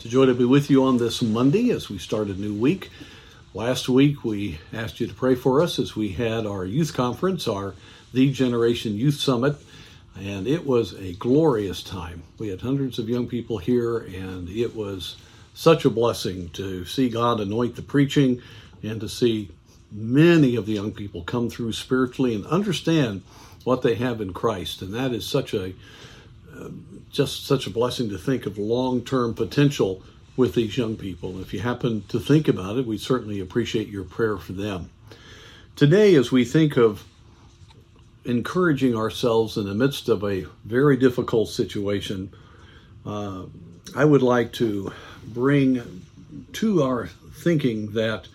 It's 0.00 0.06
a 0.06 0.08
joy 0.08 0.24
to 0.24 0.34
be 0.34 0.46
with 0.46 0.70
you 0.70 0.84
on 0.84 0.96
this 0.96 1.20
Monday 1.20 1.68
as 1.68 1.90
we 1.90 1.98
start 1.98 2.28
a 2.28 2.32
new 2.32 2.54
week. 2.54 2.88
Last 3.52 3.86
week 3.86 4.24
we 4.24 4.58
asked 4.72 4.98
you 4.98 5.06
to 5.06 5.12
pray 5.12 5.34
for 5.34 5.60
us 5.60 5.78
as 5.78 5.94
we 5.94 6.08
had 6.08 6.46
our 6.46 6.64
youth 6.64 6.94
conference, 6.94 7.46
our 7.46 7.74
The 8.14 8.32
Generation 8.32 8.94
Youth 8.94 9.16
Summit, 9.16 9.56
and 10.18 10.46
it 10.46 10.64
was 10.66 10.94
a 10.94 11.12
glorious 11.16 11.82
time. 11.82 12.22
We 12.38 12.48
had 12.48 12.62
hundreds 12.62 12.98
of 12.98 13.10
young 13.10 13.26
people 13.26 13.58
here, 13.58 13.98
and 13.98 14.48
it 14.48 14.74
was 14.74 15.16
such 15.52 15.84
a 15.84 15.90
blessing 15.90 16.48
to 16.54 16.86
see 16.86 17.10
God 17.10 17.38
anoint 17.38 17.76
the 17.76 17.82
preaching 17.82 18.40
and 18.82 19.02
to 19.02 19.08
see 19.10 19.50
many 19.92 20.56
of 20.56 20.64
the 20.64 20.72
young 20.72 20.92
people 20.92 21.24
come 21.24 21.50
through 21.50 21.74
spiritually 21.74 22.34
and 22.34 22.46
understand 22.46 23.20
what 23.64 23.82
they 23.82 23.96
have 23.96 24.22
in 24.22 24.32
Christ. 24.32 24.80
And 24.80 24.94
that 24.94 25.12
is 25.12 25.26
such 25.26 25.52
a 25.52 25.74
just 27.10 27.46
such 27.46 27.66
a 27.66 27.70
blessing 27.70 28.08
to 28.10 28.18
think 28.18 28.46
of 28.46 28.58
long 28.58 29.02
term 29.04 29.34
potential 29.34 30.02
with 30.36 30.54
these 30.54 30.76
young 30.76 30.96
people. 30.96 31.40
If 31.40 31.52
you 31.52 31.60
happen 31.60 32.04
to 32.08 32.18
think 32.18 32.48
about 32.48 32.78
it, 32.78 32.86
we 32.86 32.98
certainly 32.98 33.40
appreciate 33.40 33.88
your 33.88 34.04
prayer 34.04 34.36
for 34.36 34.52
them. 34.52 34.90
Today, 35.76 36.14
as 36.14 36.30
we 36.30 36.44
think 36.44 36.76
of 36.76 37.04
encouraging 38.24 38.96
ourselves 38.96 39.56
in 39.56 39.66
the 39.66 39.74
midst 39.74 40.08
of 40.08 40.22
a 40.24 40.46
very 40.64 40.96
difficult 40.96 41.48
situation, 41.48 42.32
uh, 43.04 43.44
I 43.96 44.04
would 44.04 44.22
like 44.22 44.52
to 44.54 44.92
bring 45.26 46.04
to 46.52 46.82
our 46.82 47.08
thinking 47.34 47.92
that 47.92 48.28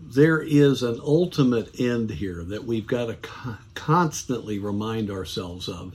there 0.00 0.40
is 0.40 0.82
an 0.82 1.00
ultimate 1.02 1.78
end 1.78 2.10
here 2.10 2.42
that 2.44 2.64
we've 2.64 2.86
got 2.86 3.06
to 3.06 3.14
co- 3.14 3.56
constantly 3.74 4.58
remind 4.58 5.10
ourselves 5.10 5.68
of 5.68 5.94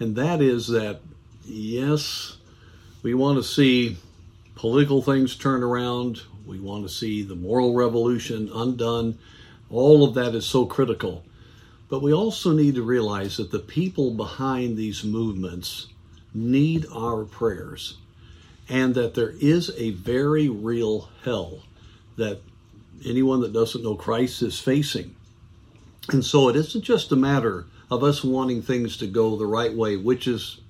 and 0.00 0.16
that 0.16 0.42
is 0.42 0.68
that, 0.68 1.00
yes, 1.44 2.36
we 3.02 3.14
want 3.14 3.38
to 3.38 3.42
see 3.42 3.96
political 4.54 5.02
things 5.02 5.36
turn 5.36 5.62
around, 5.62 6.22
we 6.46 6.58
want 6.58 6.86
to 6.86 6.92
see 6.92 7.22
the 7.22 7.34
moral 7.34 7.74
revolution 7.74 8.50
undone. 8.54 9.18
All 9.70 10.04
of 10.04 10.14
that 10.14 10.34
is 10.34 10.44
so 10.44 10.66
critical. 10.66 11.24
But 11.88 12.02
we 12.02 12.12
also 12.12 12.52
need 12.52 12.74
to 12.74 12.82
realize 12.82 13.36
that 13.36 13.50
the 13.50 13.58
people 13.58 14.10
behind 14.10 14.76
these 14.76 15.04
movements 15.04 15.88
need 16.32 16.86
our 16.92 17.24
prayers 17.24 17.96
and 18.68 18.94
that 18.94 19.14
there 19.14 19.34
is 19.40 19.70
a 19.76 19.90
very 19.90 20.48
real 20.48 21.08
hell 21.24 21.60
that 22.16 22.40
anyone 23.04 23.40
that 23.40 23.52
doesn't 23.52 23.84
know 23.84 23.94
Christ 23.94 24.42
is 24.42 24.58
facing. 24.58 25.14
And 26.10 26.24
so 26.24 26.48
it 26.48 26.56
isn't 26.56 26.82
just 26.82 27.12
a 27.12 27.16
matter 27.16 27.66
of 27.90 28.02
us 28.02 28.24
wanting 28.24 28.62
things 28.62 28.96
to 28.98 29.06
go 29.06 29.36
the 29.36 29.46
right 29.46 29.72
way, 29.72 29.96
which 29.96 30.26
is 30.26 30.60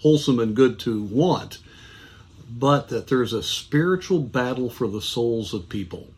wholesome 0.00 0.38
and 0.38 0.54
good 0.54 0.78
to 0.80 1.02
want, 1.02 1.58
but 2.50 2.88
that 2.88 3.08
there's 3.08 3.32
a 3.32 3.42
spiritual 3.42 4.20
battle 4.20 4.70
for 4.70 4.88
the 4.88 5.02
souls 5.02 5.52
of 5.52 5.68
people. 5.68 6.08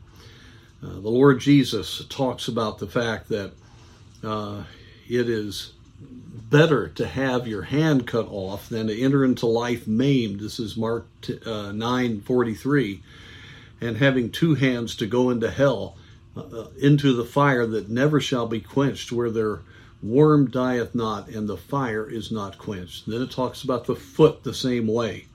Uh, 0.83 0.95
the 0.95 1.11
Lord 1.11 1.41
Jesus 1.41 2.05
talks 2.09 2.49
about 2.49 2.79
the 2.79 2.87
fact 2.87 3.29
that 3.29 3.53
uh, 4.23 4.63
it 5.09 5.29
is 5.29 5.73
better 6.51 6.89
to 6.89 7.07
have 7.07 7.47
your 7.47 7.63
hand 7.63 8.07
cut 8.07 8.27
off 8.29 8.69
than 8.69 8.89
to 8.89 9.01
enter 9.01 9.25
into 9.25 9.47
life 9.47 9.87
maimed. 9.87 10.41
This 10.41 10.59
is 10.59 10.77
Mark 10.77 11.07
uh, 11.47 11.73
9 11.73 12.21
43. 12.21 13.03
And 13.83 13.97
having 13.97 14.31
two 14.31 14.55
hands 14.55 14.95
to 14.97 15.07
go 15.07 15.31
into 15.31 15.51
hell, 15.51 15.97
uh, 16.37 16.67
into 16.79 17.15
the 17.15 17.25
fire 17.25 17.67
that 17.67 17.89
never 17.89 18.21
shall 18.21 18.47
be 18.47 18.61
quenched, 18.61 19.11
where 19.11 19.31
their 19.31 19.61
worm 20.03 20.51
dieth 20.51 20.95
not, 20.95 21.29
and 21.29 21.49
the 21.49 21.57
fire 21.57 22.09
is 22.09 22.31
not 22.31 22.59
quenched. 22.59 23.07
And 23.07 23.15
then 23.15 23.23
it 23.23 23.31
talks 23.31 23.63
about 23.63 23.87
the 23.87 23.97
foot 23.97 24.43
the 24.43 24.55
same 24.55 24.87
way. 24.87 25.27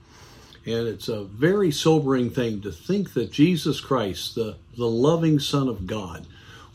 And 0.64 0.88
it's 0.88 1.08
a 1.08 1.24
very 1.24 1.70
sobering 1.70 2.30
thing 2.30 2.60
to 2.62 2.72
think 2.72 3.14
that 3.14 3.30
Jesus 3.30 3.80
Christ, 3.80 4.34
the, 4.34 4.56
the 4.76 4.88
loving 4.88 5.38
Son 5.38 5.68
of 5.68 5.86
God, 5.86 6.26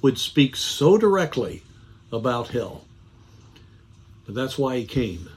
would 0.01 0.17
speak 0.17 0.55
so 0.55 0.97
directly 0.97 1.63
about 2.11 2.49
hell. 2.49 2.85
But 4.25 4.35
that's 4.35 4.57
why 4.57 4.77
he 4.77 4.85
came. 4.85 5.29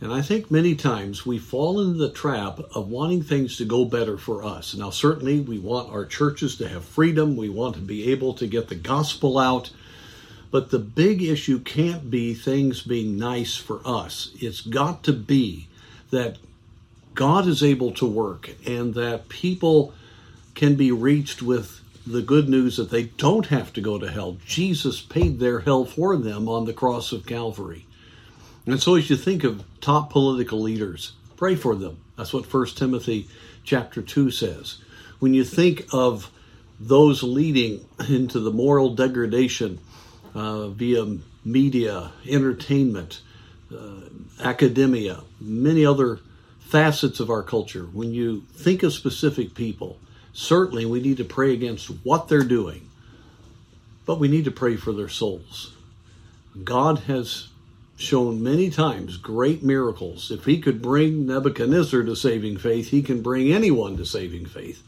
And 0.00 0.12
I 0.12 0.20
think 0.20 0.50
many 0.50 0.74
times 0.74 1.24
we 1.24 1.38
fall 1.38 1.80
into 1.80 1.98
the 1.98 2.10
trap 2.10 2.60
of 2.74 2.88
wanting 2.88 3.22
things 3.22 3.56
to 3.56 3.64
go 3.64 3.86
better 3.86 4.18
for 4.18 4.44
us. 4.44 4.74
Now, 4.74 4.90
certainly, 4.90 5.40
we 5.40 5.58
want 5.58 5.90
our 5.90 6.04
churches 6.04 6.56
to 6.56 6.68
have 6.68 6.84
freedom. 6.84 7.34
We 7.34 7.48
want 7.48 7.76
to 7.76 7.80
be 7.80 8.12
able 8.12 8.34
to 8.34 8.46
get 8.46 8.68
the 8.68 8.74
gospel 8.74 9.38
out. 9.38 9.70
But 10.50 10.70
the 10.70 10.78
big 10.78 11.22
issue 11.22 11.58
can't 11.58 12.10
be 12.10 12.34
things 12.34 12.82
being 12.82 13.18
nice 13.18 13.56
for 13.56 13.80
us. 13.84 14.30
It's 14.40 14.60
got 14.60 15.02
to 15.04 15.12
be 15.12 15.68
that 16.10 16.38
God 17.14 17.48
is 17.48 17.62
able 17.62 17.92
to 17.92 18.06
work 18.06 18.50
and 18.66 18.94
that 18.94 19.28
people 19.28 19.92
can 20.54 20.76
be 20.76 20.92
reached 20.92 21.42
with 21.42 21.80
the 22.06 22.22
good 22.22 22.48
news 22.48 22.76
that 22.76 22.90
they 22.90 23.04
don't 23.04 23.46
have 23.46 23.72
to 23.72 23.80
go 23.80 23.98
to 23.98 24.10
hell. 24.10 24.36
Jesus 24.46 25.00
paid 25.00 25.40
their 25.40 25.60
hell 25.60 25.84
for 25.84 26.16
them 26.16 26.48
on 26.48 26.64
the 26.64 26.72
cross 26.72 27.10
of 27.10 27.26
Calvary. 27.26 27.86
And 28.64 28.80
so 28.80 28.94
as 28.94 29.10
you 29.10 29.16
think 29.16 29.44
of 29.44 29.64
top 29.80 30.10
political 30.10 30.60
leaders, 30.60 31.12
pray 31.36 31.56
for 31.56 31.74
them. 31.74 31.98
That's 32.16 32.32
what 32.32 32.52
1 32.52 32.66
Timothy 32.68 33.28
chapter 33.64 34.02
2 34.02 34.30
says. 34.30 34.78
When 35.18 35.34
you 35.34 35.44
think 35.44 35.86
of 35.92 36.30
those 36.78 37.22
leading 37.22 37.84
into 38.08 38.40
the 38.40 38.52
moral 38.52 38.94
degradation 38.94 39.78
uh, 40.36 40.68
via 40.68 41.16
media, 41.46 42.12
entertainment, 42.28 43.22
uh, 43.74 44.00
academia, 44.44 45.22
many 45.40 45.86
other 45.86 46.20
facets 46.60 47.20
of 47.20 47.30
our 47.30 47.42
culture. 47.42 47.84
When 47.84 48.12
you 48.12 48.42
think 48.52 48.82
of 48.82 48.92
specific 48.92 49.54
people, 49.54 49.98
certainly 50.34 50.84
we 50.84 51.00
need 51.00 51.16
to 51.16 51.24
pray 51.24 51.54
against 51.54 51.86
what 52.04 52.28
they're 52.28 52.42
doing, 52.42 52.90
but 54.04 54.20
we 54.20 54.28
need 54.28 54.44
to 54.44 54.50
pray 54.50 54.76
for 54.76 54.92
their 54.92 55.08
souls. 55.08 55.72
God 56.62 56.98
has 57.00 57.48
shown 57.96 58.42
many 58.42 58.68
times 58.68 59.16
great 59.16 59.62
miracles. 59.62 60.30
If 60.30 60.44
he 60.44 60.60
could 60.60 60.82
bring 60.82 61.26
Nebuchadnezzar 61.26 62.02
to 62.02 62.14
saving 62.14 62.58
faith, 62.58 62.90
he 62.90 63.00
can 63.00 63.22
bring 63.22 63.52
anyone 63.52 63.96
to 63.96 64.04
saving 64.04 64.44
faith. 64.44 64.82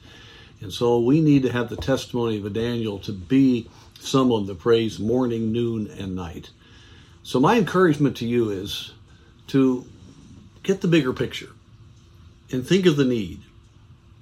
And 0.60 0.72
so 0.72 0.98
we 0.98 1.22
need 1.22 1.44
to 1.44 1.53
have 1.53 1.70
the 1.70 1.76
testimony 1.76 2.37
of 2.37 2.44
a 2.44 2.50
Daniel 2.50 2.98
to 3.00 3.12
be 3.12 3.70
someone 4.00 4.47
that 4.47 4.59
prays 4.59 4.98
morning, 4.98 5.53
noon, 5.53 5.91
and 5.98 6.14
night. 6.14 6.50
So, 7.22 7.41
my 7.41 7.56
encouragement 7.56 8.16
to 8.19 8.26
you 8.26 8.50
is 8.50 8.92
to 9.48 9.84
get 10.62 10.81
the 10.81 10.88
bigger 10.88 11.12
picture 11.12 11.50
and 12.50 12.66
think 12.66 12.87
of 12.87 12.97
the 12.97 13.04
need. 13.04 13.41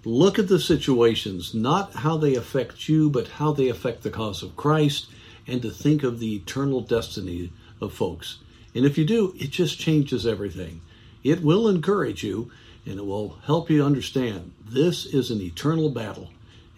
Look 0.04 0.38
at 0.38 0.48
the 0.48 0.60
situations, 0.60 1.54
not 1.54 1.92
how 1.92 2.16
they 2.16 2.34
affect 2.34 2.88
you, 2.88 3.10
but 3.10 3.28
how 3.28 3.52
they 3.52 3.68
affect 3.68 4.02
the 4.02 4.10
cause 4.10 4.42
of 4.42 4.56
Christ, 4.56 5.08
and 5.46 5.62
to 5.62 5.70
think 5.70 6.02
of 6.02 6.20
the 6.20 6.34
eternal 6.36 6.80
destiny 6.80 7.52
of 7.80 7.92
folks. 7.92 8.38
And 8.74 8.84
if 8.84 8.98
you 8.98 9.04
do, 9.04 9.34
it 9.38 9.50
just 9.50 9.78
changes 9.78 10.26
everything. 10.26 10.80
It 11.24 11.42
will 11.42 11.68
encourage 11.68 12.22
you 12.22 12.50
and 12.86 13.00
it 13.00 13.06
will 13.06 13.38
help 13.44 13.68
you 13.68 13.84
understand 13.84 14.52
this 14.64 15.06
is 15.06 15.30
an 15.30 15.40
eternal 15.40 15.90
battle 15.90 16.30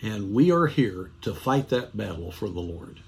and 0.03 0.33
we 0.33 0.51
are 0.51 0.67
here 0.67 1.11
to 1.23 1.35
fight 1.35 1.69
that 1.71 1.97
battle 1.97 2.31
for 2.31 2.49
the 2.49 2.61
Lord. 2.61 3.01